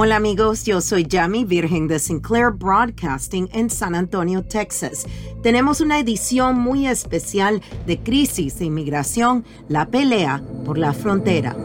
Hola 0.00 0.14
amigos, 0.14 0.62
yo 0.62 0.80
soy 0.80 1.08
Jamie 1.10 1.44
Virgen 1.44 1.88
de 1.88 1.98
Sinclair 1.98 2.52
Broadcasting 2.52 3.48
en 3.52 3.68
San 3.68 3.96
Antonio, 3.96 4.44
Texas. 4.44 5.08
Tenemos 5.42 5.80
una 5.80 5.98
edición 5.98 6.56
muy 6.56 6.86
especial 6.86 7.60
de 7.84 7.98
Crisis 7.98 8.60
de 8.60 8.66
Inmigración, 8.66 9.44
la 9.68 9.86
pelea 9.86 10.40
por 10.64 10.78
la 10.78 10.92
frontera. 10.92 11.56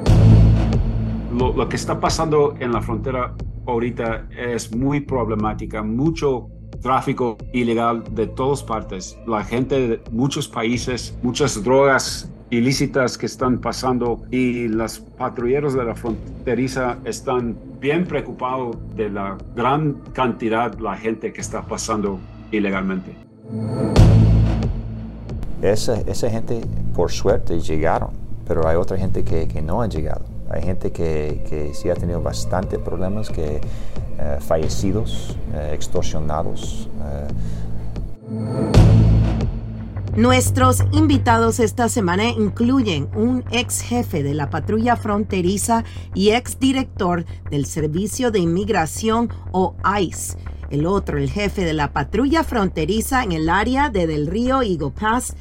Lo, 1.32 1.54
lo 1.54 1.70
que 1.70 1.76
está 1.76 2.00
pasando 2.00 2.56
en 2.60 2.72
la 2.72 2.82
frontera 2.82 3.36
ahorita 3.68 4.28
es 4.36 4.76
muy 4.76 5.02
problemática, 5.02 5.84
mucho 5.84 6.50
tráfico 6.82 7.38
ilegal 7.54 8.04
de 8.16 8.26
todas 8.26 8.64
partes. 8.64 9.16
La 9.28 9.44
gente 9.44 9.88
de 9.90 10.02
muchos 10.12 10.48
países, 10.48 11.16
muchas 11.22 11.64
drogas 11.64 12.33
ilícitas 12.58 13.18
que 13.18 13.26
están 13.26 13.60
pasando 13.60 14.22
y 14.30 14.68
los 14.68 15.00
patrulleros 15.00 15.74
de 15.74 15.84
la 15.84 15.96
fronteriza 15.96 16.98
están 17.04 17.58
bien 17.80 18.06
preocupados 18.06 18.78
de 18.96 19.10
la 19.10 19.38
gran 19.56 19.94
cantidad 20.14 20.72
de 20.72 20.82
la 20.82 20.96
gente 20.96 21.34
que 21.34 21.42
está 21.42 21.64
pasando 21.64 22.20
ilegalmente. 22.52 23.16
Esa, 25.62 26.00
esa 26.02 26.30
gente, 26.30 26.62
por 26.94 27.12
suerte, 27.12 27.60
llegaron, 27.60 28.12
pero 28.48 28.68
hay 28.68 28.76
otra 28.76 28.98
gente 28.98 29.24
que, 29.24 29.48
que 29.48 29.62
no 29.62 29.82
ha 29.82 29.88
llegado. 29.88 30.26
Hay 30.50 30.62
gente 30.62 30.92
que, 30.92 31.44
que, 31.50 31.74
sí 31.74 31.90
ha 31.90 31.96
tenido 31.96 32.22
bastante 32.22 32.78
problemas, 32.78 33.30
que 33.30 33.62
eh, 34.20 34.38
fallecidos, 34.40 35.36
eh, 35.56 35.72
extorsionados. 35.74 36.88
Eh. 37.02 38.83
Nuestros 40.16 40.84
invitados 40.92 41.60
esta 41.60 41.90
semana 41.90 42.26
incluyen 42.26 43.10
un 43.16 43.44
ex 43.50 43.82
jefe 43.82 44.22
de 44.22 44.36
la 44.36 44.52
patrulla 44.52 44.96
fronteriza 44.96 45.84
y 46.14 46.30
ex 46.30 46.60
director 46.60 47.26
del 47.50 47.66
Servicio 47.66 48.30
de 48.30 48.38
Inmigración 48.38 49.34
o 49.52 49.76
ICE. 50.00 50.38
El 50.70 50.86
otro, 50.86 51.18
el 51.18 51.32
jefe 51.32 51.66
de 51.66 51.74
la 51.74 51.94
patrulla 51.94 52.44
fronteriza 52.44 53.24
en 53.24 53.32
el 53.32 53.50
área 53.50 53.90
de 53.90 54.06
Del 54.06 54.28
Río 54.28 54.62
Eagle 54.62 54.92
Pass, 54.92 55.36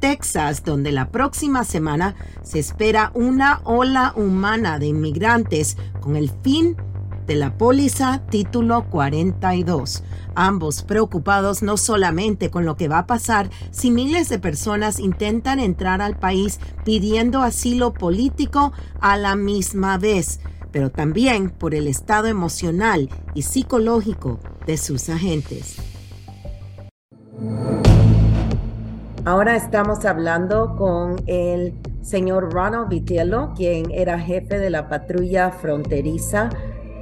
Texas, 0.00 0.64
donde 0.64 0.92
la 0.92 1.10
próxima 1.10 1.64
semana 1.64 2.14
se 2.42 2.58
espera 2.58 3.12
una 3.14 3.62
ola 3.64 4.12
humana 4.16 4.78
de 4.78 4.88
inmigrantes 4.88 5.78
con 6.00 6.16
el 6.16 6.30
fin 6.42 6.76
de 6.76 6.89
la 7.36 7.56
póliza 7.56 8.22
título 8.30 8.88
42. 8.90 10.02
Ambos 10.34 10.82
preocupados 10.82 11.62
no 11.62 11.76
solamente 11.76 12.50
con 12.50 12.64
lo 12.64 12.76
que 12.76 12.88
va 12.88 12.98
a 12.98 13.06
pasar 13.06 13.50
si 13.70 13.90
miles 13.90 14.28
de 14.28 14.38
personas 14.38 15.00
intentan 15.00 15.60
entrar 15.60 16.02
al 16.02 16.18
país 16.18 16.60
pidiendo 16.84 17.42
asilo 17.42 17.92
político 17.92 18.72
a 19.00 19.16
la 19.16 19.36
misma 19.36 19.98
vez, 19.98 20.40
pero 20.70 20.90
también 20.90 21.50
por 21.50 21.74
el 21.74 21.88
estado 21.88 22.28
emocional 22.28 23.08
y 23.34 23.42
psicológico 23.42 24.38
de 24.66 24.76
sus 24.76 25.08
agentes. 25.08 25.76
Ahora 29.26 29.54
estamos 29.54 30.06
hablando 30.06 30.76
con 30.76 31.16
el 31.26 31.74
señor 32.00 32.52
Ronald 32.54 32.88
Vitiello, 32.88 33.52
quien 33.54 33.90
era 33.90 34.18
jefe 34.18 34.58
de 34.58 34.70
la 34.70 34.88
patrulla 34.88 35.50
fronteriza 35.50 36.48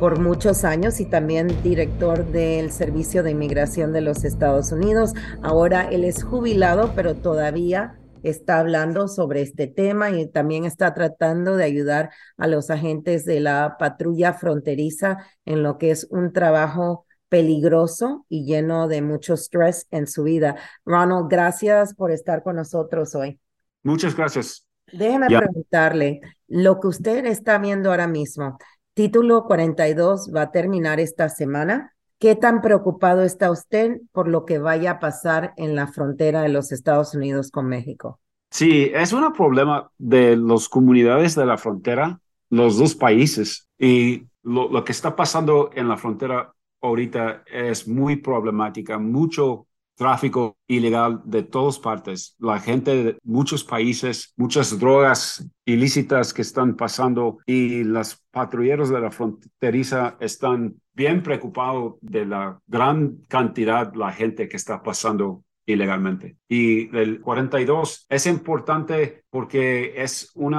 por 0.00 0.20
muchos 0.20 0.64
años 0.64 1.00
y 1.00 1.06
también 1.06 1.48
director 1.62 2.25
del 2.26 2.70
Servicio 2.70 3.22
de 3.22 3.32
Inmigración 3.32 3.92
de 3.92 4.00
los 4.00 4.25
Estados 4.25 4.70
Unidos. 4.70 5.12
Ahora 5.42 5.88
él 5.91 6.04
es 6.04 6.22
jubilado, 6.22 6.92
pero 6.94 7.16
todavía 7.16 7.98
está 8.22 8.60
hablando 8.60 9.09
sobre 9.09 9.42
este 9.42 9.66
tema 9.66 10.10
y 10.10 10.26
también 10.28 10.64
está 10.64 10.94
tratando 10.94 11.56
de 11.56 11.64
ayudar 11.64 12.10
a 12.36 12.47
los 12.47 12.70
agentes 12.70 13.25
de 13.25 13.41
la 13.41 13.76
patrulla 13.78 14.32
fronteriza 14.34 15.19
en 15.44 15.62
lo 15.62 15.78
que 15.78 15.91
es 15.91 16.06
un 16.10 16.32
trabajo 16.32 17.06
peligroso 17.28 18.25
y 18.28 18.44
lleno 18.44 18.88
de 18.88 19.03
mucho 19.03 19.34
estrés 19.34 19.86
en 19.91 20.06
su 20.06 20.22
vida. 20.22 20.56
Ronald, 20.84 21.28
gracias 21.28 21.94
por 21.94 22.10
estar 22.10 22.42
con 22.42 22.56
nosotros 22.56 23.15
hoy. 23.15 23.38
Muchas 23.82 24.16
gracias. 24.16 24.65
Déjeme 24.92 25.26
preguntarle, 25.26 26.20
lo 26.47 26.80
que 26.80 26.86
usted 26.86 27.26
está 27.26 27.59
viendo 27.59 27.91
ahora 27.91 28.06
mismo, 28.06 28.59
Título 28.98 29.44
42 29.44 30.32
va 30.34 30.42
a 30.42 30.50
terminar 30.50 30.98
esta 30.98 31.28
semana. 31.28 31.94
¿Qué 32.19 32.34
tan 32.34 32.60
preocupado 32.60 33.22
está 33.22 33.48
usted 33.53 34.00
por 34.10 34.26
lo 34.26 34.44
que 34.44 34.59
vaya 34.59 34.91
a 34.91 34.98
pasar 34.98 35.54
en 35.56 35.76
la 35.76 35.86
frontera 35.86 36.42
de 36.42 36.48
los 36.48 36.72
Estados 36.72 37.14
Unidos 37.14 37.53
con 37.53 37.69
México? 37.69 38.19
Sí, 38.50 38.91
es 38.92 39.12
un 39.12 39.32
problema 39.32 39.88
de 39.98 40.36
las 40.36 40.69
comunidades 40.69 41.36
de 41.36 41.47
la 41.47 41.59
frontera, 41.59 42.19
los 42.50 42.76
dos 42.76 42.97
países. 42.97 43.69
Y 43.78 44.25
lo, 44.42 44.82
que 44.82 44.91
está 44.91 45.15
pasando 45.15 45.70
en 45.75 45.88
la 45.88 45.97
frontera 45.97 46.53
ahorita 46.80 47.44
es 47.47 47.86
muy 47.86 48.16
problemática. 48.16 48.98
Mucho 48.98 49.68
tráfico 49.98 50.56
ilegal 50.69 51.20
de 51.25 51.42
todas 51.42 51.78
partes. 51.78 52.36
La 52.38 52.60
gente 52.60 53.04
de 53.04 53.19
muchos 53.25 53.64
países, 53.64 54.32
muchas 54.36 54.78
drogas 54.78 55.47
ilícitas 55.66 56.32
que 56.32 56.42
están 56.42 56.76
pasando 56.76 57.38
y 57.44 57.82
los 57.84 58.25
patrulleros 58.31 58.88
de 58.88 59.00
la 59.00 59.10
fronteriza 59.10 60.16
están 60.20 60.76
bien 60.94 61.22
preocupados 61.22 61.97
de 62.00 62.25
la 62.25 62.59
gran 62.66 63.19
cantidad 63.28 63.88
de 63.92 63.98
la 63.98 64.12
gente 64.12 64.48
que 64.48 64.56
está 64.56 64.82
pasando 64.82 65.44
ilegalmente. 65.66 66.36
Y 66.48 66.97
el 66.97 67.20
42 67.20 68.06
es 68.09 68.26
importante 68.26 69.25
porque 69.30 69.94
es 69.97 70.30
un 70.34 70.56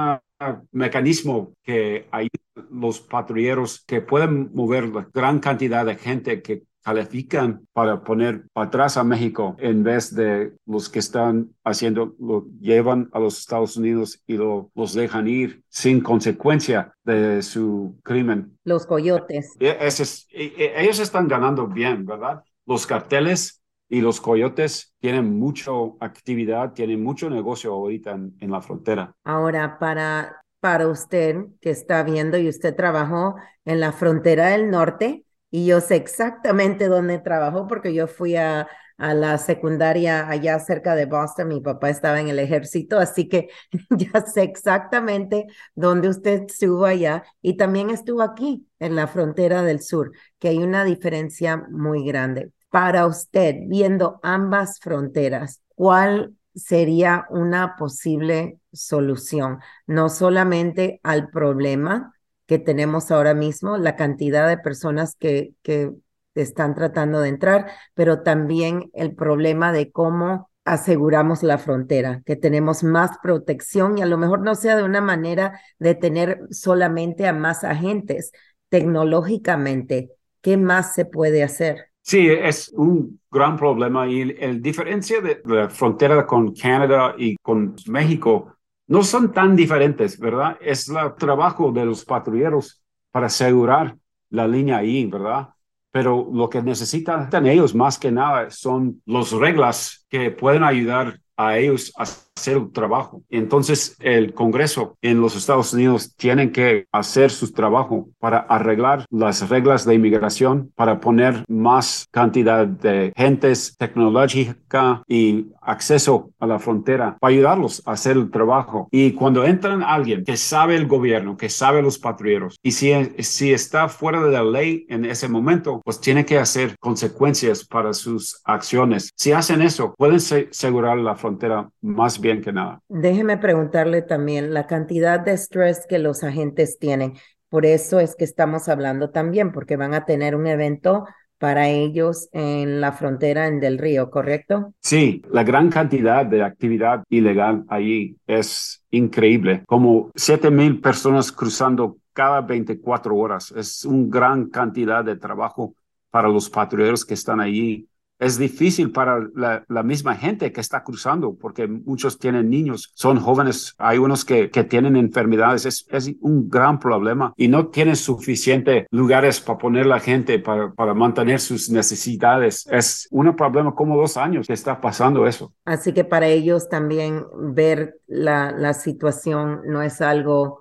mecanismo 0.72 1.54
que 1.62 2.06
a 2.12 2.22
los 2.70 3.00
patrulleros 3.00 3.84
que 3.86 4.00
pueden 4.00 4.50
mover 4.54 4.88
la 4.88 5.08
gran 5.12 5.40
cantidad 5.40 5.84
de 5.84 5.96
gente 5.96 6.42
que 6.42 6.62
califican 6.82 7.66
para 7.72 8.02
poner 8.02 8.44
atrás 8.54 8.96
a 8.96 9.04
México 9.04 9.56
en 9.58 9.82
vez 9.82 10.14
de 10.14 10.52
los 10.66 10.88
que 10.88 10.98
están 10.98 11.54
haciendo, 11.64 12.14
lo 12.18 12.46
llevan 12.60 13.08
a 13.12 13.18
los 13.18 13.38
Estados 13.38 13.76
Unidos 13.76 14.22
y 14.26 14.34
lo, 14.34 14.70
los 14.74 14.94
dejan 14.94 15.28
ir 15.28 15.62
sin 15.68 16.00
consecuencia 16.00 16.94
de 17.04 17.42
su 17.42 17.98
crimen. 18.02 18.58
Los 18.64 18.86
coyotes. 18.86 19.56
E, 19.60 19.68
e, 19.68 20.54
e, 20.56 20.82
ellos 20.82 20.98
están 20.98 21.28
ganando 21.28 21.66
bien, 21.66 22.06
¿verdad? 22.06 22.42
Los 22.66 22.86
carteles 22.86 23.62
y 23.88 24.00
los 24.00 24.20
coyotes 24.20 24.94
tienen 25.00 25.38
mucha 25.38 25.72
actividad, 26.00 26.72
tienen 26.72 27.02
mucho 27.02 27.28
negocio 27.28 27.72
ahorita 27.72 28.12
en, 28.12 28.36
en 28.40 28.50
la 28.50 28.62
frontera. 28.62 29.12
Ahora, 29.24 29.78
para, 29.78 30.42
para 30.60 30.86
usted 30.86 31.46
que 31.60 31.70
está 31.70 32.02
viendo 32.04 32.38
y 32.38 32.48
usted 32.48 32.74
trabajó 32.74 33.34
en 33.64 33.80
la 33.80 33.92
frontera 33.92 34.48
del 34.48 34.70
norte, 34.70 35.24
y 35.50 35.66
yo 35.66 35.80
sé 35.80 35.96
exactamente 35.96 36.88
dónde 36.88 37.18
trabajó 37.18 37.66
porque 37.66 37.92
yo 37.92 38.06
fui 38.06 38.36
a, 38.36 38.68
a, 38.98 39.14
la 39.14 39.36
secundaria 39.38 40.28
allá 40.28 40.58
cerca 40.60 40.94
de 40.94 41.06
Boston. 41.06 41.48
Mi 41.48 41.60
papá 41.60 41.90
estaba 41.90 42.20
en 42.20 42.28
el 42.28 42.38
ejército, 42.38 42.98
así 42.98 43.28
que 43.28 43.48
ya 43.90 44.24
sé 44.26 44.42
exactamente 44.42 45.46
dónde 45.74 46.08
usted 46.08 46.44
estuvo 46.48 46.84
allá 46.84 47.24
y 47.42 47.56
también 47.56 47.90
estuvo 47.90 48.22
aquí 48.22 48.66
en 48.78 48.94
la 48.96 49.06
frontera 49.08 49.62
del 49.62 49.82
sur, 49.82 50.12
que 50.38 50.48
hay 50.48 50.58
una 50.58 50.84
diferencia 50.84 51.56
muy 51.70 52.04
grande. 52.04 52.52
Para 52.70 53.06
usted, 53.06 53.56
viendo 53.66 54.20
ambas 54.22 54.78
fronteras, 54.80 55.60
¿cuál 55.74 56.36
sería 56.54 57.26
una 57.30 57.74
posible 57.76 58.60
solución? 58.72 59.58
No 59.86 60.08
solamente 60.08 61.00
al 61.02 61.30
problema, 61.30 62.12
que 62.50 62.58
tenemos 62.58 63.12
ahora 63.12 63.32
mismo, 63.32 63.76
la 63.76 63.94
cantidad 63.94 64.48
de 64.48 64.58
personas 64.58 65.14
que, 65.14 65.52
que 65.62 65.92
están 66.34 66.74
tratando 66.74 67.20
de 67.20 67.28
entrar, 67.28 67.70
pero 67.94 68.24
también 68.24 68.90
el 68.92 69.14
problema 69.14 69.72
de 69.72 69.92
cómo 69.92 70.50
aseguramos 70.64 71.44
la 71.44 71.58
frontera, 71.58 72.22
que 72.26 72.34
tenemos 72.34 72.82
más 72.82 73.18
protección 73.22 73.98
y 73.98 74.02
a 74.02 74.06
lo 74.06 74.18
mejor 74.18 74.40
no 74.40 74.56
sea 74.56 74.74
de 74.74 74.82
una 74.82 75.00
manera 75.00 75.60
de 75.78 75.94
tener 75.94 76.40
solamente 76.50 77.28
a 77.28 77.32
más 77.32 77.62
agentes 77.62 78.32
tecnológicamente. 78.68 80.10
¿Qué 80.40 80.56
más 80.56 80.92
se 80.92 81.04
puede 81.04 81.44
hacer? 81.44 81.92
Sí, 82.02 82.30
es 82.30 82.70
un 82.70 83.20
gran 83.30 83.56
problema 83.56 84.08
y 84.08 84.22
el, 84.22 84.60
diferencia 84.60 85.20
de 85.20 85.40
la 85.44 85.70
frontera 85.70 86.26
con 86.26 86.52
Canadá 86.52 87.14
y 87.16 87.36
con 87.36 87.76
México 87.86 88.56
no 88.90 89.04
son 89.04 89.32
tan 89.32 89.54
diferentes, 89.54 90.18
¿verdad? 90.18 90.58
Es 90.60 90.88
el 90.88 91.14
trabajo 91.16 91.70
de 91.70 91.84
los 91.84 92.04
patrulleros 92.04 92.82
para 93.12 93.26
asegurar 93.26 93.96
la 94.30 94.48
línea 94.48 94.78
ahí, 94.78 95.06
¿verdad? 95.06 95.50
Pero 95.92 96.28
lo 96.32 96.50
que 96.50 96.60
necesitan 96.60 97.30
ellos 97.46 97.72
más 97.72 98.00
que 98.00 98.10
nada 98.10 98.50
son 98.50 99.00
las 99.06 99.30
reglas 99.30 100.04
que 100.08 100.32
pueden 100.32 100.64
ayudar 100.64 101.20
a 101.36 101.56
ellos 101.56 101.92
a 101.96 102.04
hacer 102.40 102.58
un 102.58 102.72
trabajo. 102.72 103.22
Entonces, 103.28 103.96
el 104.00 104.32
Congreso 104.32 104.96
en 105.02 105.20
los 105.20 105.36
Estados 105.36 105.72
Unidos 105.74 106.14
tiene 106.16 106.50
que 106.50 106.86
hacer 106.90 107.30
su 107.30 107.52
trabajo 107.52 108.08
para 108.18 108.38
arreglar 108.38 109.04
las 109.10 109.48
reglas 109.48 109.84
de 109.84 109.94
inmigración, 109.94 110.72
para 110.74 111.00
poner 111.00 111.44
más 111.48 112.08
cantidad 112.10 112.66
de 112.66 113.12
gentes 113.16 113.76
tecnológica 113.76 115.02
y 115.06 115.48
acceso 115.60 116.30
a 116.38 116.46
la 116.46 116.58
frontera, 116.58 117.18
para 117.20 117.32
ayudarlos 117.32 117.82
a 117.86 117.92
hacer 117.92 118.16
el 118.16 118.30
trabajo. 118.30 118.88
Y 118.90 119.12
cuando 119.12 119.44
entran 119.44 119.82
alguien 119.82 120.24
que 120.24 120.36
sabe 120.36 120.76
el 120.76 120.86
gobierno, 120.86 121.36
que 121.36 121.48
sabe 121.50 121.82
los 121.82 121.98
patrulleros, 121.98 122.58
y 122.62 122.70
si, 122.72 122.92
si 123.18 123.52
está 123.52 123.88
fuera 123.88 124.22
de 124.22 124.32
la 124.32 124.42
ley 124.42 124.86
en 124.88 125.04
ese 125.04 125.28
momento, 125.28 125.82
pues 125.84 126.00
tiene 126.00 126.24
que 126.24 126.38
hacer 126.38 126.76
consecuencias 126.78 127.64
para 127.64 127.92
sus 127.92 128.40
acciones. 128.44 129.10
Si 129.16 129.32
hacen 129.32 129.60
eso, 129.60 129.94
pueden 129.98 130.16
asegurar 130.16 130.96
la 130.96 131.16
frontera 131.16 131.68
más 131.82 132.20
bien 132.20 132.29
que 132.38 132.52
nada. 132.52 132.80
Déjeme 132.88 133.36
preguntarle 133.38 134.02
también 134.02 134.54
la 134.54 134.66
cantidad 134.66 135.18
de 135.20 135.32
estrés 135.32 135.86
que 135.88 135.98
los 135.98 136.22
agentes 136.22 136.78
tienen. 136.78 137.14
Por 137.48 137.66
eso 137.66 137.98
es 137.98 138.14
que 138.14 138.24
estamos 138.24 138.68
hablando 138.68 139.10
también, 139.10 139.50
porque 139.50 139.76
van 139.76 139.94
a 139.94 140.04
tener 140.04 140.36
un 140.36 140.46
evento 140.46 141.04
para 141.38 141.68
ellos 141.68 142.28
en 142.32 142.80
la 142.80 142.92
frontera 142.92 143.46
en 143.46 143.60
Del 143.60 143.78
Río, 143.78 144.10
¿correcto? 144.10 144.74
Sí, 144.80 145.22
la 145.32 145.42
gran 145.42 145.70
cantidad 145.70 146.24
de 146.24 146.44
actividad 146.44 147.02
ilegal 147.08 147.64
allí 147.68 148.16
es 148.26 148.84
increíble. 148.90 149.64
Como 149.66 150.10
7 150.14 150.50
mil 150.50 150.80
personas 150.80 151.32
cruzando 151.32 151.96
cada 152.12 152.42
24 152.42 153.16
horas. 153.16 153.52
Es 153.52 153.84
una 153.84 154.06
gran 154.08 154.50
cantidad 154.50 155.02
de 155.02 155.16
trabajo 155.16 155.74
para 156.10 156.28
los 156.28 156.50
patrulleros 156.50 157.04
que 157.04 157.14
están 157.14 157.40
allí 157.40 157.88
es 158.20 158.38
difícil 158.38 158.92
para 158.92 159.18
la, 159.34 159.82
misma 159.82 160.14
gente 160.14 160.52
que 160.52 160.60
está 160.60 160.84
cruzando, 160.84 161.34
porque 161.34 161.66
muchos 161.66 162.18
tienen 162.18 162.50
niños, 162.50 162.92
son 162.94 163.18
jóvenes, 163.18 163.74
hay 163.78 163.98
unos 163.98 164.24
que, 164.24 164.50
que 164.50 164.62
tienen 164.62 164.94
enfermedades, 164.94 165.64
es, 165.64 165.86
es, 165.90 166.10
un 166.20 166.48
gran 166.50 166.78
problema 166.78 167.32
y 167.36 167.48
no 167.48 167.68
tienen 167.68 167.96
suficiente 167.96 168.86
lugares 168.90 169.40
para 169.40 169.58
poner 169.58 169.86
la 169.86 170.00
gente 170.00 170.38
para, 170.38 170.70
para 170.72 170.92
mantener 170.92 171.40
sus 171.40 171.70
necesidades. 171.70 172.66
Es 172.70 173.08
un 173.10 173.34
problema 173.34 173.74
como 173.74 173.96
dos 173.96 174.16
años 174.16 174.46
que 174.46 174.52
está 174.52 174.80
pasando 174.80 175.26
eso. 175.26 175.52
Así 175.64 175.92
que 175.92 176.04
para 176.04 176.26
ellos 176.26 176.68
también 176.68 177.24
ver 177.54 178.00
la, 178.06 178.52
la 178.52 178.74
situación 178.74 179.62
no 179.66 179.82
es 179.82 180.00
algo 180.02 180.60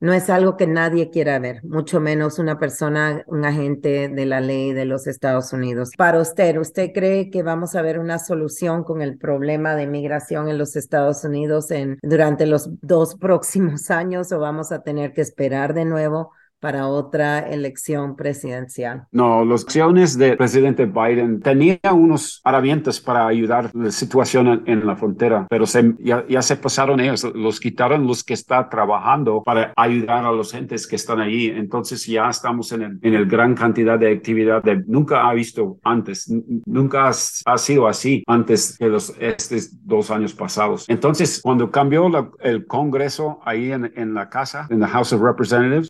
no 0.00 0.12
es 0.12 0.30
algo 0.30 0.56
que 0.56 0.66
nadie 0.66 1.10
quiera 1.10 1.38
ver, 1.38 1.62
mucho 1.64 2.00
menos 2.00 2.38
una 2.38 2.58
persona, 2.58 3.24
un 3.26 3.44
agente 3.44 4.08
de 4.08 4.26
la 4.26 4.40
ley 4.40 4.72
de 4.72 4.84
los 4.84 5.06
Estados 5.06 5.52
Unidos. 5.52 5.90
Para 5.96 6.20
usted, 6.20 6.56
¿usted 6.56 6.92
cree 6.94 7.30
que 7.30 7.42
vamos 7.42 7.74
a 7.74 7.82
ver 7.82 7.98
una 7.98 8.18
solución 8.18 8.84
con 8.84 9.02
el 9.02 9.18
problema 9.18 9.74
de 9.74 9.86
migración 9.86 10.48
en 10.48 10.58
los 10.58 10.76
Estados 10.76 11.24
Unidos 11.24 11.70
en, 11.70 11.98
durante 12.02 12.46
los 12.46 12.68
dos 12.80 13.16
próximos 13.20 13.90
años 13.90 14.30
o 14.32 14.38
vamos 14.38 14.72
a 14.72 14.82
tener 14.82 15.12
que 15.12 15.20
esperar 15.20 15.74
de 15.74 15.84
nuevo 15.84 16.32
para 16.60 16.88
otra 16.88 17.38
elección 17.40 18.16
presidencial. 18.16 19.06
No, 19.12 19.44
las 19.44 19.64
acciones 19.64 20.18
del 20.18 20.36
presidente 20.36 20.86
Biden 20.86 21.40
tenían 21.40 21.78
unos 21.92 22.40
herramientas 22.44 23.00
para 23.00 23.26
ayudar 23.26 23.70
la 23.74 23.90
situación 23.90 24.62
en, 24.66 24.86
la 24.86 24.96
frontera, 24.96 25.46
pero 25.48 25.66
se, 25.66 25.94
ya, 25.98 26.42
se 26.42 26.56
pasaron 26.56 27.00
ellos, 27.00 27.24
los 27.34 27.60
quitaron 27.60 28.06
los 28.06 28.24
que 28.24 28.34
están 28.34 28.68
trabajando 28.68 29.42
para 29.44 29.72
ayudar 29.76 30.24
a 30.24 30.32
los 30.32 30.52
gentes 30.52 30.86
que 30.86 30.96
están 30.96 31.20
allí. 31.20 31.48
Entonces 31.48 32.04
ya 32.06 32.28
estamos 32.28 32.72
en 32.72 32.82
el, 32.82 32.98
en 33.02 33.14
el 33.14 33.26
gran 33.26 33.54
cantidad 33.54 33.98
de 33.98 34.12
actividad 34.12 34.62
de 34.62 34.82
nunca 34.86 35.28
ha 35.28 35.34
visto 35.34 35.78
antes, 35.84 36.32
nunca 36.66 37.08
ha, 37.08 37.58
sido 37.58 37.86
así 37.86 38.24
antes 38.26 38.78
de 38.78 38.88
los 38.88 39.14
estos 39.18 39.70
dos 39.84 40.10
años 40.10 40.34
pasados. 40.34 40.86
Entonces, 40.88 41.40
cuando 41.42 41.70
cambió 41.70 42.08
el 42.40 42.66
Congreso 42.66 43.40
ahí 43.44 43.72
en, 43.72 43.92
en, 43.96 44.14
la 44.14 44.28
casa, 44.28 44.66
en 44.70 44.80
la 44.80 44.88
House 44.88 45.12
of 45.12 45.22
Representatives, 45.22 45.88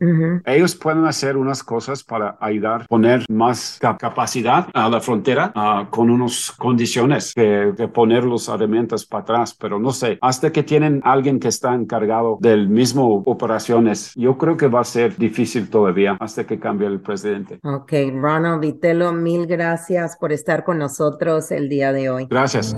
ellos 0.59 0.75
pueden 0.75 1.05
hacer 1.07 1.37
unas 1.37 1.63
cosas 1.63 2.03
para 2.03 2.37
ayudar, 2.41 2.87
poner 2.89 3.25
más 3.29 3.79
capacidad 3.81 4.67
a 4.75 4.89
la 4.89 5.01
frontera 5.01 5.53
uh, 5.55 5.89
con 5.91 6.11
unas 6.11 6.53
condiciones 6.53 7.33
que, 7.35 7.73
poner 7.93 8.25
los 8.25 8.49
alimentos 8.49 9.07
para 9.07 9.23
atrás, 9.23 9.57
pero 9.59 9.79
no 9.79 9.93
sé, 9.93 10.19
hasta 10.21 10.53
que 10.53 10.63
tienen 10.63 11.01
alguien 11.05 11.41
que 11.41 11.49
está 11.49 11.75
encargado 11.75 12.39
del 12.41 12.69
mismo 12.69 13.23
operaciones, 13.25 14.13
yo 14.15 14.37
creo 14.37 14.57
que 14.57 14.67
va 14.67 14.81
a 14.81 14.85
ser 14.85 15.17
difícil 15.17 15.71
todavía 15.71 16.17
hasta 16.21 16.45
que 16.45 16.59
cambie 16.59 16.87
el 16.87 17.01
presidente. 17.01 17.61
Ok, 17.63 17.93
Ronald 18.15 18.61
Vitello, 18.61 19.13
mil 19.13 19.47
gracias 19.47 20.17
por 20.17 20.33
estar 20.33 20.65
con 20.65 20.79
nosotros 20.79 21.51
el 21.51 21.69
día 21.69 21.93
de 21.93 22.11
hoy. 22.11 22.27
Gracias. 22.29 22.77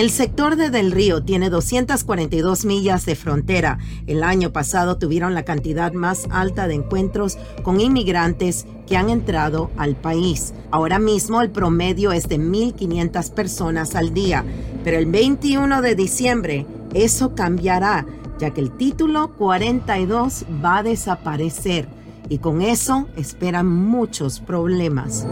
El 0.00 0.08
sector 0.08 0.56
de 0.56 0.70
Del 0.70 0.92
Río 0.92 1.22
tiene 1.22 1.50
242 1.50 2.64
millas 2.64 3.04
de 3.04 3.14
frontera. 3.14 3.76
El 4.06 4.22
año 4.22 4.50
pasado 4.50 4.96
tuvieron 4.96 5.34
la 5.34 5.44
cantidad 5.44 5.92
más 5.92 6.26
alta 6.30 6.66
de 6.68 6.72
encuentros 6.72 7.36
con 7.62 7.82
inmigrantes 7.82 8.64
que 8.86 8.96
han 8.96 9.10
entrado 9.10 9.70
al 9.76 9.96
país. 9.96 10.54
Ahora 10.70 10.98
mismo 10.98 11.42
el 11.42 11.50
promedio 11.50 12.12
es 12.12 12.30
de 12.30 12.38
1.500 12.38 13.30
personas 13.34 13.94
al 13.94 14.14
día, 14.14 14.42
pero 14.84 14.96
el 14.96 15.04
21 15.04 15.82
de 15.82 15.94
diciembre 15.94 16.64
eso 16.94 17.34
cambiará, 17.34 18.06
ya 18.38 18.54
que 18.54 18.62
el 18.62 18.70
título 18.70 19.34
42 19.36 20.46
va 20.64 20.78
a 20.78 20.82
desaparecer 20.82 21.90
y 22.30 22.38
con 22.38 22.62
eso 22.62 23.06
esperan 23.16 23.66
muchos 23.66 24.40
problemas 24.40 25.26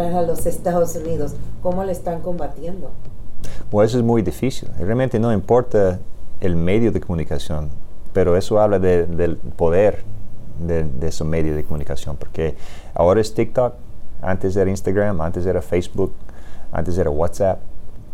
entrar 0.00 0.24
a 0.24 0.26
los 0.26 0.46
Estados 0.46 0.96
Unidos, 0.96 1.34
¿cómo 1.62 1.84
le 1.84 1.92
están 1.92 2.20
combatiendo? 2.20 2.90
Pues 3.70 3.90
eso 3.90 3.98
es 3.98 4.04
muy 4.04 4.22
difícil. 4.22 4.68
Realmente 4.78 5.18
no 5.18 5.32
importa 5.32 5.98
el 6.40 6.56
medio 6.56 6.92
de 6.92 7.00
comunicación, 7.00 7.70
pero 8.12 8.36
eso 8.36 8.60
habla 8.60 8.78
del 8.78 9.36
poder 9.56 10.02
de, 10.58 10.84
de 10.84 11.08
ese 11.08 11.24
medio 11.24 11.54
de 11.54 11.64
comunicación, 11.64 12.16
porque 12.16 12.56
ahora 12.94 13.20
es 13.20 13.34
TikTok, 13.34 13.74
antes 14.22 14.56
era 14.56 14.70
Instagram, 14.70 15.20
antes 15.20 15.46
era 15.46 15.62
Facebook, 15.62 16.12
antes 16.72 16.98
era 16.98 17.10
WhatsApp. 17.10 17.60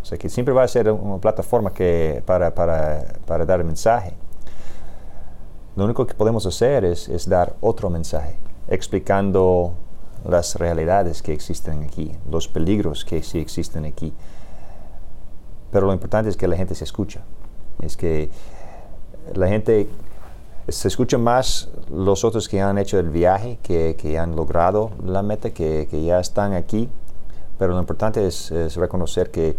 O 0.03 0.05
sea 0.05 0.19
que 0.19 0.29
siempre 0.29 0.55
va 0.55 0.63
a 0.63 0.69
ser 0.69 0.91
una 0.91 1.19
plataforma 1.19 1.73
que, 1.73 2.23
para, 2.25 2.55
para, 2.55 3.05
para 3.27 3.45
dar 3.45 3.65
mensaje. 3.65 4.13
Lo 5.75 5.85
único 5.85 6.07
que 6.07 6.15
podemos 6.15 6.47
hacer 6.47 6.85
es, 6.85 7.09
es 7.09 7.29
dar 7.29 7.55
otro 7.61 7.91
mensaje, 7.91 8.37
explicando 8.69 9.75
las 10.25 10.57
realidades 10.57 11.23
que 11.23 11.33
existen 11.33 11.83
aquí, 11.83 12.13
los 12.31 12.49
peligros 12.49 13.05
que 13.05 13.23
sí 13.23 13.39
existen 13.39 13.85
aquí. 13.85 14.13
Pero 15.71 15.87
lo 15.87 15.93
importante 15.93 16.31
es 16.31 16.37
que 16.37 16.49
la 16.49 16.57
gente 16.57 16.75
se 16.75 16.85
escucha, 16.85 17.23
es 17.83 17.97
que 17.97 18.31
la 19.35 19.49
gente 19.49 19.89
se 20.69 20.89
escucha 20.89 21.19
más 21.19 21.69
los 21.91 22.25
otros 22.25 22.49
que 22.49 22.61
han 22.61 22.79
hecho 22.79 22.99
el 22.99 23.11
viaje, 23.11 23.59
que, 23.63 23.97
que 23.97 24.19
han 24.19 24.35
logrado 24.35 24.91
la 25.05 25.23
meta, 25.23 25.51
que, 25.51 25.87
que, 25.91 26.03
ya 26.03 26.19
están 26.19 26.55
aquí, 26.55 26.89
pero 27.59 27.73
lo 27.73 27.81
importante 27.81 28.27
es, 28.27 28.51
reconocer 28.77 29.31
que 29.31 29.57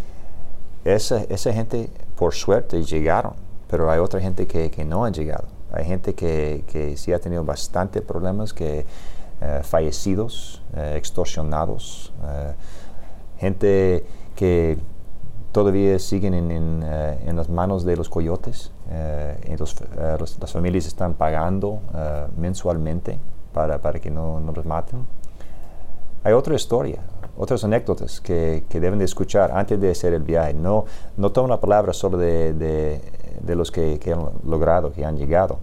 esa, 0.83 1.23
esa, 1.23 1.53
gente 1.53 1.89
por 2.15 2.33
suerte 2.33 2.83
llegaron, 2.83 3.33
pero 3.69 3.89
hay 3.89 3.99
otra 3.99 4.19
gente 4.19 4.47
que, 4.47 4.69
que 4.69 4.85
no 4.85 5.05
ha 5.05 5.11
llegado. 5.11 5.45
Hay 5.71 5.85
gente 5.85 6.13
que, 6.13 6.63
que 6.67 6.95
sí 6.95 7.11
ha 7.11 7.19
tenido 7.19 7.43
bastante 7.43 8.01
problemas, 8.01 8.53
que 8.53 8.85
eh, 9.39 9.61
fallecidos, 9.61 10.63
eh, 10.75 10.95
extorsionados, 10.97 12.11
eh, 12.25 12.53
gente 13.37 14.03
que 14.35 14.79
todavía 15.51 15.99
siguen 15.99 16.33
en, 16.33 16.51
en, 16.83 17.35
las 17.35 17.47
manos 17.47 17.85
de 17.85 17.95
los 17.95 18.09
coyotes. 18.09 18.71
las 20.39 20.51
familias 20.51 20.87
están 20.87 21.13
pagando 21.13 21.81
mensualmente 22.35 23.19
para, 23.53 23.79
para, 23.79 23.99
que 23.99 24.09
no, 24.09 24.39
no, 24.39 24.51
los 24.53 24.65
maten. 24.65 25.05
Hay 26.23 26.33
otra 26.33 26.55
historia, 26.55 26.99
otras 27.37 27.63
anécdotas 27.63 28.19
que, 28.19 28.65
que, 28.67 28.79
deben 28.79 28.97
de 28.97 29.05
escuchar 29.05 29.51
antes 29.51 29.79
de 29.79 29.91
hacer 29.91 30.13
el 30.13 30.23
viaje. 30.23 30.55
No, 30.55 30.85
no 31.15 31.31
toma 31.31 31.45
una 31.45 31.59
palabra 31.59 31.93
solo 31.93 32.17
de, 32.17 32.53
de, 32.53 33.01
de 33.41 33.55
los 33.55 33.69
que, 33.71 33.99
que, 33.99 34.13
han 34.13 34.29
logrado, 34.45 34.91
que 34.91 35.05
han 35.05 35.15
llegado. 35.15 35.59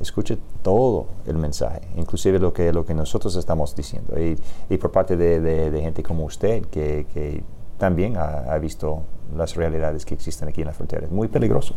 Escuche 0.00 0.38
todo 0.62 1.06
el 1.26 1.36
mensaje, 1.36 1.82
inclusive 1.96 2.38
lo 2.38 2.52
que, 2.52 2.72
lo 2.72 2.84
que 2.84 2.94
nosotros 2.94 3.34
estamos 3.36 3.74
diciendo. 3.74 4.18
Y, 4.18 4.38
y 4.68 4.78
por 4.78 4.90
parte 4.90 5.16
de, 5.16 5.40
de, 5.40 5.80
gente 5.80 6.02
como 6.02 6.24
usted, 6.24 6.64
que, 6.66 7.06
que 7.12 7.42
también 7.78 8.16
ha, 8.16 8.52
ha, 8.52 8.58
visto 8.58 9.02
las 9.36 9.54
realidades 9.54 10.04
que 10.04 10.14
existen 10.14 10.48
aquí 10.48 10.60
en 10.60 10.68
la 10.68 10.74
frontera. 10.74 11.06
Es 11.06 11.10
muy 11.10 11.28
peligroso. 11.28 11.74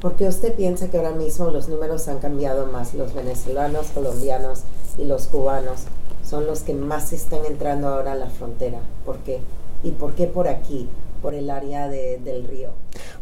¿Por 0.00 0.14
qué 0.14 0.28
usted 0.28 0.54
piensa 0.54 0.88
que 0.90 0.96
ahora 0.96 1.10
mismo 1.10 1.50
los 1.50 1.68
números 1.68 2.06
han 2.08 2.18
cambiado 2.18 2.66
más? 2.66 2.94
Los 2.94 3.14
venezolanos, 3.14 3.88
colombianos 3.88 4.62
y 4.96 5.04
los 5.04 5.26
cubanos 5.26 5.84
son 6.24 6.46
los 6.46 6.60
que 6.60 6.74
más 6.74 7.12
están 7.12 7.44
entrando 7.46 7.88
ahora 7.88 8.12
a 8.12 8.14
la 8.14 8.28
frontera. 8.28 8.78
¿Por 9.04 9.16
qué? 9.18 9.40
¿Y 9.82 9.92
por 9.92 10.14
qué 10.14 10.26
por 10.26 10.46
aquí? 10.46 10.88
Por 11.20 11.34
el 11.34 11.50
área 11.50 11.88
de, 11.88 12.18
del 12.18 12.46
río? 12.46 12.70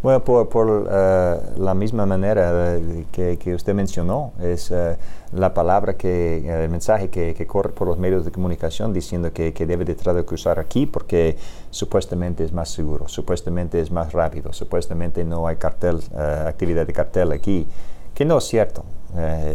Bueno, 0.03 0.23
por, 0.23 0.49
por 0.49 0.69
uh, 0.69 1.61
la 1.61 1.75
misma 1.75 2.07
manera 2.07 2.79
que, 3.11 3.39
que, 3.39 3.55
usted 3.55 3.75
mencionó, 3.75 4.33
es 4.41 4.71
uh, 4.71 4.97
la 5.33 5.53
palabra 5.55 5.95
que, 5.95 6.63
el 6.63 6.69
mensaje 6.69 7.09
que, 7.09 7.35
que, 7.35 7.47
corre 7.47 7.71
por 7.71 7.89
los 7.89 7.99
medios 7.99 8.25
de 8.25 8.31
comunicación 8.31 8.93
diciendo 8.93 9.33
que, 9.33 9.53
que 9.53 9.67
debe 9.67 9.85
de 9.85 9.97
cruzar 10.25 10.59
aquí 10.59 10.87
porque 10.87 11.37
supuestamente 11.71 12.45
es 12.45 12.53
más 12.53 12.69
seguro, 12.69 13.09
supuestamente 13.09 13.81
es 13.81 13.91
más 13.91 14.13
rápido, 14.13 14.53
supuestamente 14.53 15.25
no 15.25 15.47
hay 15.47 15.57
cartel, 15.57 16.01
actividad 16.15 16.87
de 16.87 16.93
cartel 16.93 17.33
aquí, 17.33 17.67
que 18.15 18.25
no 18.25 18.39
es 18.39 18.45
cierto, 18.45 18.85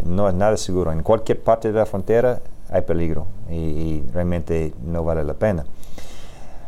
no 0.05 0.27
es 0.27 0.35
nada 0.35 0.57
seguro. 0.57 0.91
En 0.91 1.01
cualquier 1.03 1.41
parte 1.41 1.71
de 1.71 1.79
la 1.79 1.85
frontera 1.85 2.41
hay 2.69 2.81
peligro 2.81 3.25
y, 3.49 3.55
y 3.55 4.03
realmente 4.13 4.73
no 4.85 5.03
vale 5.03 5.23
la 5.23 5.33
pena 5.33 5.65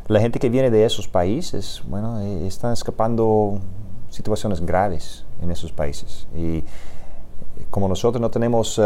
la 0.07 0.19
gente 0.19 0.39
que 0.39 0.49
viene 0.49 0.69
de 0.69 0.85
esos 0.85 1.07
países, 1.07 1.81
bueno, 1.87 2.19
eh, 2.19 2.45
están 2.45 2.73
escapando 2.73 3.59
situaciones 4.09 4.59
graves 4.59 5.25
en 5.41 5.49
esos 5.51 5.71
países. 5.71 6.27
Y 6.35 6.57
eh, 6.57 6.63
como 7.69 7.87
nosotros 7.87 8.21
no 8.21 8.29
tenemos 8.29 8.77
uh, 8.77 8.83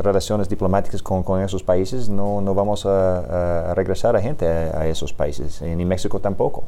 relaciones 0.00 0.48
diplomáticas 0.48 1.02
con, 1.02 1.40
esos 1.42 1.62
países, 1.62 2.08
no, 2.08 2.40
no 2.40 2.54
vamos 2.54 2.86
a, 2.86 3.74
regresar 3.74 4.16
a 4.16 4.20
gente 4.20 4.46
a, 4.46 4.86
esos 4.86 5.12
países, 5.12 5.60
ni 5.62 5.84
México 5.84 6.20
tampoco. 6.20 6.64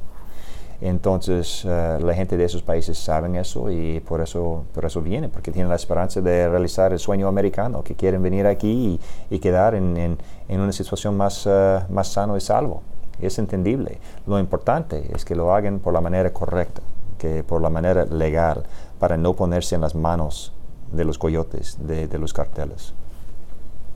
Entonces, 0.81 1.65
la 1.65 2.13
gente 2.13 2.37
de 2.37 2.45
esos 2.45 2.61
países 2.61 2.99
saben 2.99 3.37
eso 3.37 3.71
y 3.71 4.01
por 4.01 4.21
eso, 4.21 4.65
por 4.75 4.85
eso 4.85 5.01
viene, 5.01 5.29
porque 5.29 5.53
tienen 5.53 5.69
la 5.69 5.77
esperanza 5.77 6.21
de 6.21 6.49
realizar 6.49 6.93
el 6.93 6.99
sueño 6.99 7.29
americano, 7.29 7.85
que 7.85 7.95
quieren 7.95 8.21
venir 8.21 8.49
aquí 8.49 8.99
y, 9.31 9.35
y 9.37 9.39
quedar 9.39 9.77
en, 9.77 9.97
en, 9.97 10.19
en, 10.49 10.61
una 10.61 10.73
situación 10.73 11.17
más, 11.17 11.47
uh, 11.47 11.83
más 11.89 12.09
sano 12.09 12.37
y 12.37 12.41
salvo 12.41 12.83
es 13.21 13.39
entendible. 13.39 13.99
Lo 14.27 14.39
importante 14.39 15.11
es 15.15 15.25
que 15.25 15.37
lo 15.37 15.55
hagan 15.55 15.79
por 15.79 15.93
la 15.93 16.01
manera 16.01 16.33
correcta, 16.33 16.83
que 17.19 17.45
por 17.45 17.61
la 17.61 17.71
manera 17.71 18.05
legal, 18.05 18.65
para 18.99 19.17
no 19.17 19.35
ponerse 19.35 19.75
en 19.75 19.81
las 19.81 19.95
manos 19.95 20.53
de 20.93 21.05
los 21.05 21.19
coyotes, 21.19 21.77
de, 21.81 22.09
de 22.09 22.19
los 22.19 22.33
carteles. 22.33 22.95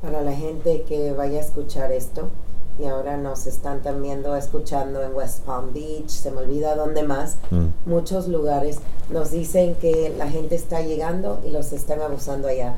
Para 0.03 0.23
la 0.23 0.33
gente 0.33 0.83
que 0.83 1.13
vaya 1.13 1.39
a 1.39 1.43
escuchar 1.43 1.93
esto, 1.93 2.31
y 2.79 2.85
ahora 2.85 3.17
nos 3.17 3.47
están 3.47 3.83
también 3.83 4.23
escuchando 4.39 5.03
en 5.03 5.15
West 5.15 5.45
Palm 5.45 5.73
Beach, 5.73 6.09
se 6.09 6.31
me 6.31 6.43
olvida 6.43 6.77
dónde 6.77 7.03
más, 7.03 7.37
mm. 7.51 7.89
muchos 7.89 8.29
lugares 8.29 8.81
nos 9.11 9.31
dicen 9.31 9.77
que 9.77 10.15
la 10.17 10.29
gente 10.29 10.55
está 10.55 10.83
llegando 10.83 11.41
y 11.47 11.51
los 11.51 11.73
están 11.73 12.03
abusando 12.03 12.49
allá. 12.49 12.77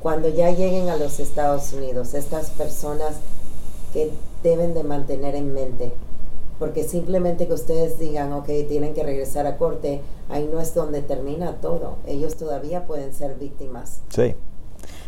Cuando 0.00 0.28
ya 0.28 0.50
lleguen 0.50 0.88
a 0.90 0.96
los 0.96 1.18
Estados 1.18 1.72
Unidos, 1.72 2.14
estas 2.14 2.50
personas 2.50 3.16
que 3.92 4.12
deben 4.46 4.74
de 4.74 4.84
mantener 4.84 5.34
en 5.34 5.52
mente. 5.52 5.92
Porque 6.58 6.84
simplemente 6.84 7.46
que 7.46 7.52
ustedes 7.52 7.98
digan, 7.98 8.32
ok, 8.32 8.46
tienen 8.68 8.94
que 8.94 9.02
regresar 9.02 9.46
a 9.46 9.58
corte, 9.58 10.00
ahí 10.30 10.48
no 10.50 10.60
es 10.60 10.74
donde 10.74 11.02
termina 11.02 11.56
todo. 11.56 11.96
Ellos 12.06 12.36
todavía 12.36 12.86
pueden 12.86 13.12
ser 13.12 13.34
víctimas. 13.34 14.00
Sí, 14.08 14.34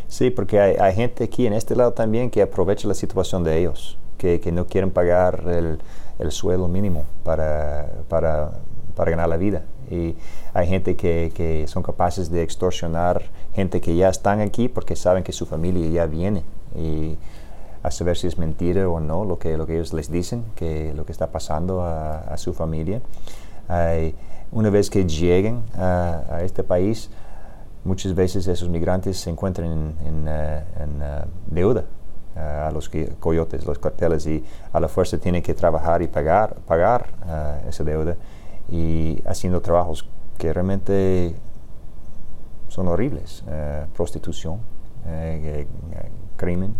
sí, 0.07 0.29
porque 0.29 0.59
hay, 0.59 0.75
hay 0.75 0.93
gente 0.93 1.23
aquí 1.23 1.47
en 1.47 1.53
este 1.53 1.75
lado 1.75 1.93
también 1.93 2.29
que 2.29 2.43
aprovecha 2.43 2.87
la 2.87 2.93
situación 2.93 3.43
de 3.43 3.57
ellos, 3.57 3.97
que, 4.17 4.39
que 4.39 4.51
no 4.51 4.67
quieren 4.67 4.91
pagar 4.91 5.43
el, 5.47 5.79
el 6.19 6.31
sueldo 6.31 6.67
mínimo 6.67 7.05
para, 7.23 7.89
para, 8.09 8.51
para 8.95 9.09
ganar 9.09 9.29
la 9.29 9.37
vida. 9.37 9.63
Y 9.89 10.15
hay 10.53 10.67
gente 10.67 10.95
que, 10.95 11.31
que, 11.33 11.67
son 11.67 11.81
capaces 11.81 12.29
de 12.29 12.43
extorsionar 12.43 13.23
gente 13.55 13.81
que 13.81 13.95
ya 13.95 14.09
están 14.09 14.39
aquí 14.39 14.67
porque 14.67 14.95
saben 14.95 15.23
que 15.23 15.31
su 15.31 15.47
familia 15.47 15.89
ya 15.89 16.05
viene. 16.05 16.43
Y 16.75 17.17
a 17.81 17.91
saber 17.91 18.17
si 18.17 18.27
es 18.27 18.37
mentira 18.37 18.89
o 18.89 18.99
no 18.99 19.23
lo 19.23 19.39
que, 19.39 19.57
lo 19.57 19.65
que 19.65 19.75
ellos 19.75 19.93
les 19.93 20.11
dicen, 20.11 20.43
que 20.55 20.93
lo 20.93 21.05
que 21.05 21.11
está 21.11 21.27
pasando 21.27 21.81
a, 21.83 22.35
su 22.37 22.53
familia. 22.53 23.01
una 24.51 24.69
vez 24.69 24.89
que 24.89 25.05
lleguen 25.05 25.63
a, 25.75 26.41
este 26.41 26.63
país, 26.63 27.09
muchas 27.83 28.13
veces 28.13 28.47
esos 28.47 28.69
migrantes 28.69 29.17
se 29.17 29.29
encuentran 29.29 29.71
en, 29.71 29.95
en, 30.05 30.27
en 30.27 31.01
uh, 31.01 31.25
deuda 31.47 31.85
uh, 32.35 32.67
a 32.67 32.71
los 32.71 32.89
coyotes, 33.19 33.65
los 33.65 33.79
carteles, 33.79 34.27
y 34.27 34.43
a 34.73 34.79
la 34.79 34.89
fuerza 34.89 35.17
tienen 35.17 35.41
que 35.41 35.53
trabajar 35.53 36.01
y 36.01 36.07
pagar, 36.07 36.55
pagar 36.67 37.07
esa 37.67 37.83
deuda 37.83 38.17
y 38.69 39.21
haciendo 39.25 39.61
trabajos 39.61 40.07
que 40.37 40.51
realmente 40.53 41.35
son 42.67 42.87
horribles, 42.87 43.43
prostitución, 43.95 44.59
crimen. 46.37 46.75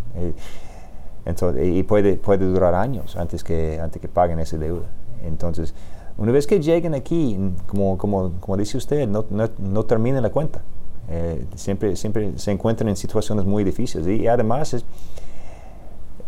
Entonces, 1.29 1.67
y 1.67 1.83
puede, 1.83 2.15
puede 2.15 2.45
durar 2.45 2.73
años 2.73 3.15
antes 3.15 3.43
que, 3.43 3.79
antes 3.79 4.01
que 4.01 4.07
paguen 4.07 4.39
esa 4.39 4.57
deuda. 4.57 4.87
Entonces, 5.23 5.75
una 6.17 6.31
vez 6.31 6.47
que 6.47 6.59
lleguen 6.59 6.95
aquí, 6.95 7.37
como, 7.67 7.97
como, 7.97 8.31
como 8.39 8.57
dice 8.57 8.77
usted, 8.77 9.07
no, 9.07 9.25
no, 9.29 9.47
no 9.59 9.83
terminen 9.85 10.23
la 10.23 10.31
cuenta. 10.31 10.61
Eh, 11.07 11.45
siempre, 11.55 11.95
siempre 11.95 12.37
se 12.37 12.51
encuentran 12.51 12.89
en 12.89 12.95
situaciones 12.95 13.45
muy 13.45 13.63
difíciles. 13.63 14.07
Y, 14.07 14.27
además, 14.27 14.73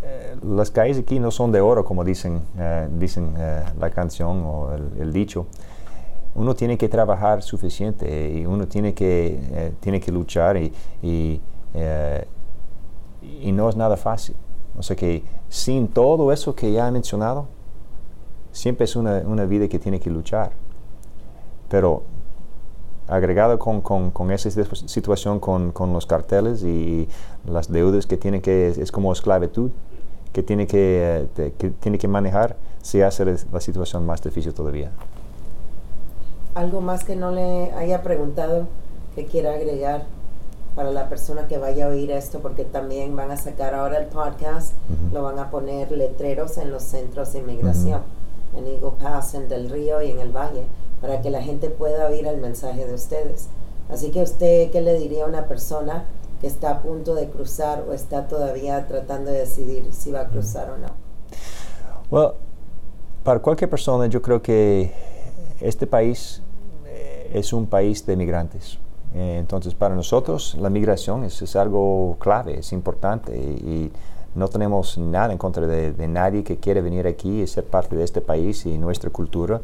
eh, 0.03 0.35
las 0.43 0.69
calles 0.69 0.99
aquí 0.99 1.19
no 1.19 1.31
son 1.31 1.51
de 1.51 1.61
oro, 1.61 1.83
como 1.83 2.03
dicen, 2.03 2.41
eh, 2.59 2.87
dicen 2.97 3.33
la 3.79 3.89
canción 3.89 4.43
o 4.45 4.69
el, 4.99 5.11
dicho. 5.11 5.47
Uno 6.35 6.55
tiene 6.55 6.77
que 6.77 6.89
trabajar 6.89 7.41
suficiente 7.41 8.31
y 8.31 8.45
uno 8.45 8.67
tiene 8.67 8.93
que, 8.93 9.73
tiene 9.81 9.99
que 9.99 10.11
luchar 10.11 10.57
y, 10.57 10.71
y 11.03 11.41
no 13.51 13.67
es 13.67 13.75
nada 13.75 13.97
fácil. 13.97 14.35
O 14.81 14.83
sea 14.83 14.95
que 14.95 15.23
sin 15.47 15.87
todo 15.87 16.31
eso 16.31 16.55
que 16.55 16.71
ya 16.71 16.87
he 16.87 16.91
mencionado, 16.91 17.45
siempre 18.51 18.85
es 18.85 18.95
una, 18.95 19.17
una 19.19 19.45
vida 19.45 19.67
que 19.67 19.77
tiene 19.77 19.99
que 19.99 20.09
luchar. 20.09 20.53
Pero 21.69 22.01
agregado 23.07 23.59
con, 23.59 23.81
con, 23.81 24.09
con 24.09 24.31
esa 24.31 24.49
situación 24.49 25.39
con, 25.39 25.71
con, 25.71 25.93
los 25.93 26.07
carteles 26.07 26.63
y 26.63 27.07
las 27.45 27.71
deudas 27.71 28.07
que 28.07 28.17
tiene 28.17 28.41
que, 28.41 28.69
es 28.69 28.91
como 28.91 29.13
esclavitud, 29.13 29.69
que 30.33 30.41
tiene 30.41 30.65
que, 30.65 31.27
que, 31.35 31.69
tiene 31.69 31.99
que 31.99 32.07
manejar, 32.07 32.55
se 32.81 33.03
hace 33.03 33.23
la 33.53 33.61
situación 33.61 34.03
más 34.03 34.23
difícil 34.23 34.51
todavía. 34.51 34.89
¿Algo 36.55 36.81
más 36.81 37.03
que 37.03 37.15
no 37.15 37.29
le 37.29 37.71
haya 37.73 38.01
preguntado 38.01 38.65
que 39.13 39.27
quiera 39.27 39.53
agregar? 39.53 40.07
Para 40.75 40.91
la 40.91 41.09
persona 41.09 41.47
que 41.47 41.57
vaya 41.57 41.85
a 41.85 41.89
oír 41.89 42.11
esto, 42.11 42.39
porque 42.39 42.63
también 42.63 43.15
van 43.15 43.31
a 43.31 43.37
sacar 43.37 43.73
ahora 43.73 43.97
el 43.97 44.07
podcast, 44.07 44.73
uh 44.89 44.93
-huh. 44.93 45.13
lo 45.13 45.23
van 45.23 45.39
a 45.39 45.49
poner 45.49 45.91
letreros 45.91 46.57
en 46.57 46.71
los 46.71 46.83
centros 46.83 47.33
de 47.33 47.39
inmigración, 47.39 48.01
uh 48.01 48.55
-huh. 48.55 48.59
en 48.59 48.67
Eagle 48.67 48.91
Pass, 49.01 49.33
en 49.33 49.49
Del 49.49 49.69
Río 49.69 50.01
y 50.01 50.11
en 50.11 50.19
el 50.19 50.31
Valle, 50.31 50.65
para 51.01 51.21
que 51.21 51.29
la 51.29 51.41
gente 51.41 51.69
pueda 51.69 52.07
oír 52.07 52.25
el 52.25 52.37
mensaje 52.37 52.85
de 52.85 52.93
ustedes. 52.93 53.47
Así 53.89 54.11
que 54.11 54.21
usted, 54.23 54.71
¿qué 54.71 54.81
le 54.81 54.97
diría 54.97 55.25
a 55.25 55.27
una 55.27 55.47
persona 55.47 56.05
que 56.39 56.47
está 56.47 56.71
a 56.71 56.81
punto 56.81 57.15
de 57.15 57.29
cruzar 57.29 57.83
o 57.87 57.93
está 57.93 58.27
todavía 58.27 58.87
tratando 58.87 59.31
de 59.31 59.39
decidir 59.39 59.89
si 59.91 60.11
va 60.11 60.21
a 60.21 60.27
cruzar 60.27 60.69
o 60.69 60.77
no? 60.77 60.87
Well, 62.09 62.33
para 63.23 63.39
cualquier 63.39 63.69
persona 63.69 64.07
yo 64.07 64.21
creo 64.21 64.41
que 64.41 64.93
este 65.59 65.85
país 65.85 66.41
es 67.33 67.53
un 67.53 67.65
país 67.65 68.05
de 68.05 68.15
migrantes 68.15 68.73
eh, 68.73 68.79
entonces, 69.13 69.73
para 69.73 69.95
nosotros 69.95 70.55
la 70.59 70.69
migración 70.69 71.23
es, 71.23 71.55
algo 71.55 72.17
clave, 72.19 72.59
es 72.59 72.71
importante 72.71 73.35
y, 73.37 73.91
no 74.33 74.47
tenemos 74.47 74.97
nada 74.97 75.33
en 75.33 75.37
contra 75.37 75.67
de, 75.67 76.07
nadie 76.07 76.45
que 76.45 76.57
quiere 76.57 76.79
venir 76.79 77.05
aquí 77.05 77.41
y 77.41 77.47
ser 77.47 77.65
parte 77.65 77.97
de 77.97 78.05
este 78.05 78.21
país 78.21 78.65
y 78.65 78.77
nuestra 78.77 79.09
cultura, 79.09 79.59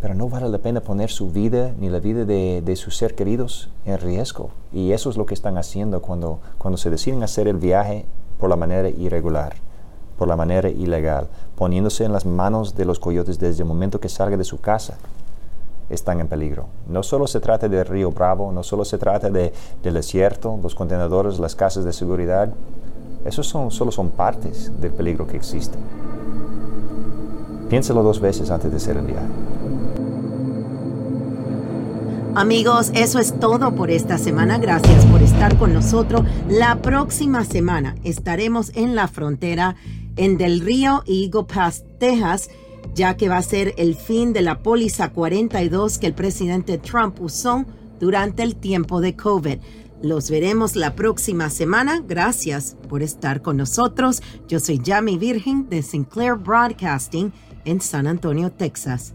pero 0.00 0.14
no 0.14 0.30
vale 0.30 0.48
la 0.48 0.56
pena 0.56 0.80
poner 0.80 1.10
su 1.10 1.30
vida 1.30 1.74
ni 1.78 1.90
la 1.90 2.00
vida 2.00 2.24
de, 2.24 2.62
de 2.62 2.76
sus 2.76 2.96
seres 2.96 3.14
queridos 3.14 3.68
en 3.84 3.98
riesgo. 3.98 4.48
Y 4.72 4.92
eso 4.92 5.10
es 5.10 5.18
lo 5.18 5.26
que 5.26 5.34
están 5.34 5.58
haciendo 5.58 6.00
cuando, 6.00 6.40
cuando 6.56 6.78
se 6.78 6.88
deciden 6.88 7.22
hacer 7.22 7.48
el 7.48 7.58
viaje 7.58 8.06
por 8.38 8.48
la 8.48 8.56
manera 8.56 8.88
irregular, 8.88 9.56
por 10.16 10.26
la 10.26 10.36
manera 10.36 10.70
ilegal, 10.70 11.28
poniéndose 11.54 12.06
en 12.06 12.14
las 12.14 12.24
manos 12.24 12.76
de 12.76 12.86
los 12.86 12.98
coyotes 12.98 13.38
desde 13.38 13.62
el 13.62 13.68
momento 13.68 14.00
que 14.00 14.08
salga 14.08 14.38
de 14.38 14.44
su 14.44 14.58
casa 14.58 14.96
están 15.90 16.20
en 16.20 16.28
peligro. 16.28 16.66
No 16.88 17.02
solo 17.02 17.26
se 17.26 17.40
trata 17.40 17.68
del 17.68 17.84
río 17.84 18.10
Bravo, 18.12 18.52
no 18.52 18.62
solo 18.62 18.84
se 18.84 18.96
trata 18.96 19.28
de, 19.28 19.52
del 19.82 19.94
desierto, 19.94 20.58
los 20.62 20.74
contenedores, 20.74 21.38
las 21.38 21.54
casas 21.54 21.84
de 21.84 21.92
seguridad. 21.92 22.48
Esos 23.24 23.46
son, 23.46 23.70
solo 23.70 23.90
son 23.90 24.10
partes 24.10 24.72
del 24.80 24.92
peligro 24.92 25.26
que 25.26 25.36
existe. 25.36 25.76
Piénsalo 27.68 28.02
dos 28.02 28.20
veces 28.20 28.50
antes 28.50 28.70
de 28.70 28.76
hacer 28.78 28.96
el 28.96 29.06
viaje. 29.06 29.26
Amigos, 32.34 32.92
eso 32.94 33.18
es 33.18 33.38
todo 33.38 33.74
por 33.74 33.90
esta 33.90 34.16
semana. 34.16 34.58
Gracias 34.58 35.04
por 35.06 35.20
estar 35.20 35.58
con 35.58 35.74
nosotros. 35.74 36.22
La 36.48 36.76
próxima 36.76 37.44
semana 37.44 37.96
estaremos 38.04 38.70
en 38.76 38.94
la 38.94 39.08
frontera 39.08 39.74
en 40.16 40.38
Del 40.38 40.60
Río 40.60 41.02
y 41.06 41.24
Eagle 41.24 41.44
Pass, 41.52 41.84
Texas, 41.98 42.48
ya 42.94 43.16
que 43.16 43.28
va 43.28 43.38
a 43.38 43.42
ser 43.42 43.74
el 43.76 43.94
fin 43.94 44.32
de 44.32 44.42
la 44.42 44.62
póliza 44.62 45.10
42 45.10 45.98
que 45.98 46.06
el 46.06 46.14
presidente 46.14 46.78
Trump 46.78 47.20
usó 47.20 47.64
durante 47.98 48.42
el 48.42 48.56
tiempo 48.56 49.00
de 49.00 49.16
COVID. 49.16 49.58
Los 50.02 50.30
veremos 50.30 50.76
la 50.76 50.94
próxima 50.94 51.50
semana. 51.50 52.02
Gracias 52.06 52.76
por 52.88 53.02
estar 53.02 53.42
con 53.42 53.58
nosotros. 53.58 54.22
Yo 54.48 54.58
soy 54.58 54.80
Jamie 54.84 55.18
Virgen 55.18 55.68
de 55.68 55.82
Sinclair 55.82 56.34
Broadcasting 56.34 57.32
en 57.64 57.80
San 57.82 58.06
Antonio, 58.06 58.50
Texas. 58.50 59.14